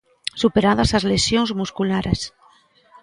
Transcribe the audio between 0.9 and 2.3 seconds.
as lesións musculares.